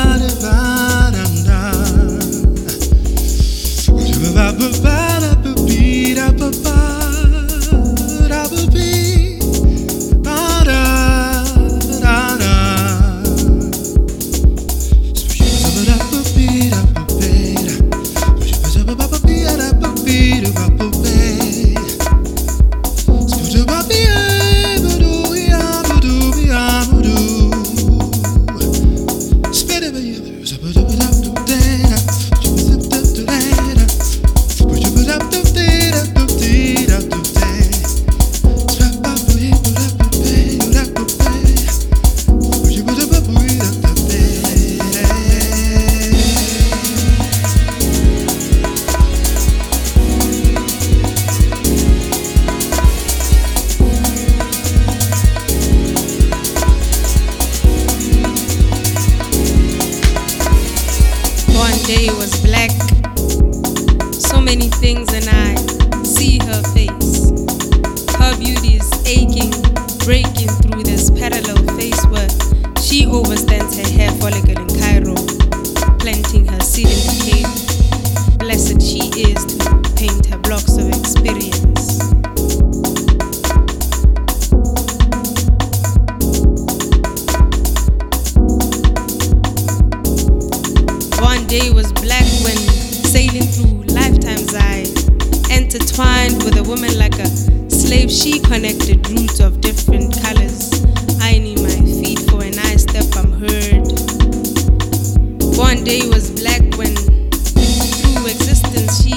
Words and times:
da 0.00 0.18
da 0.42 1.10
da 1.46 1.72
da 4.34 4.52
da 4.52 5.19
day 61.96 62.08
was 62.10 62.32
black. 62.42 62.70
So 64.12 64.40
many 64.40 64.68
things, 64.82 65.12
and 65.12 65.26
I 65.28 65.56
see 66.04 66.38
her 66.38 66.62
face. 66.72 67.30
Her 68.14 68.32
beauty 68.38 68.76
is 68.76 68.90
aching, 69.06 69.50
breaking 70.06 70.59
like 96.88 97.18
a 97.18 97.26
slave. 97.70 98.10
She 98.10 98.40
connected 98.40 99.06
roots 99.10 99.40
of 99.40 99.60
different 99.60 100.14
colors. 100.22 100.84
I 101.20 101.38
need 101.38 101.60
my 101.60 101.68
feet 102.00 102.20
for 102.30 102.38
when 102.38 102.58
I 102.58 102.76
step, 102.76 103.04
I'm 103.16 103.32
heard. 103.32 103.84
One 105.58 105.84
day 105.84 106.08
was 106.08 106.30
black 106.30 106.62
when 106.76 106.96
through 106.96 108.26
existence 108.26 109.04
she 109.04 109.12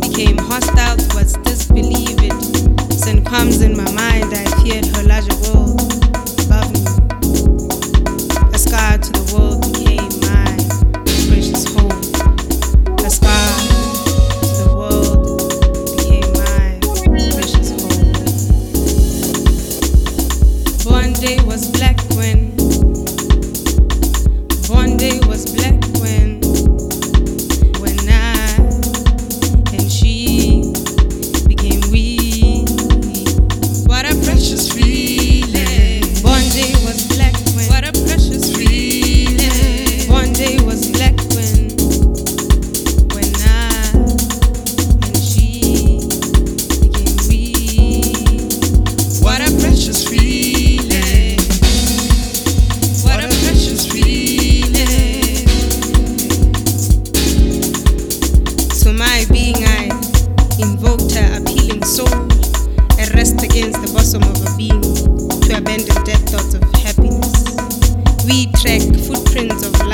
became 0.00 0.38
hostile 0.38 0.96
towards 1.08 1.34
disbelieved. 1.38 2.32
Sin 2.92 3.24
comes 3.24 3.60
in 3.60 3.76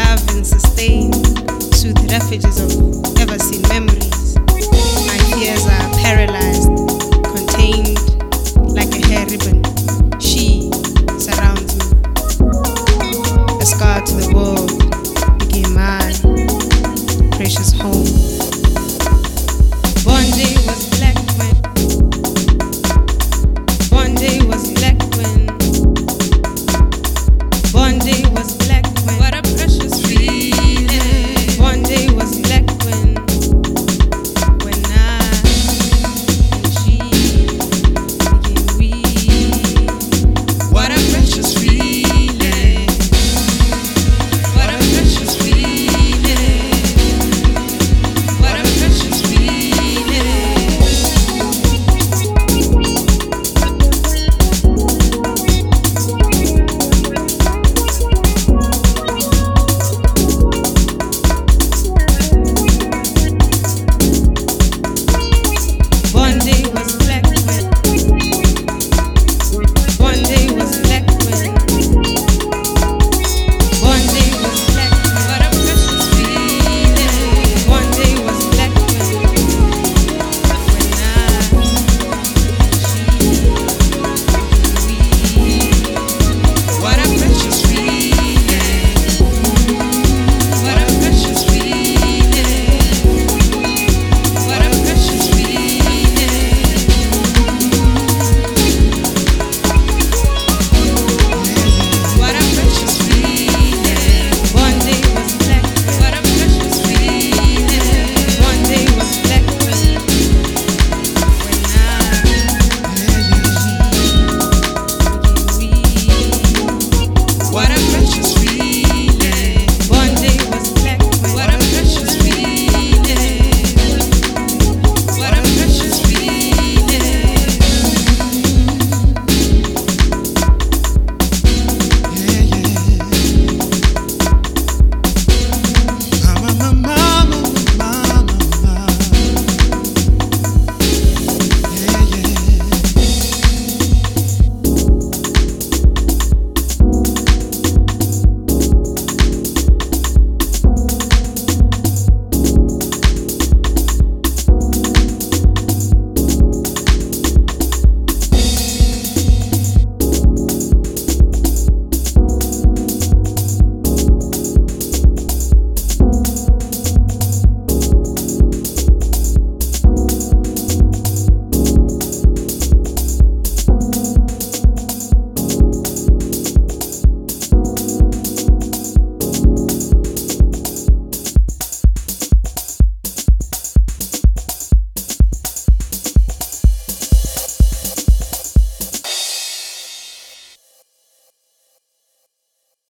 love 0.06 0.28
and 0.37 0.47
sustain, 0.47 1.12
soothe 1.72 1.99
refuges 2.11 2.59
of 2.61 2.71
ever 3.19 3.39
seen 3.39 3.62
memories. 3.69 4.37
My 5.09 5.19
fears 5.31 5.67
are 5.67 5.89
paralyzed. 6.03 6.45